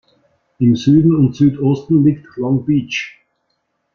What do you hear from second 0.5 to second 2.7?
Im Süden und Südosten liegt Long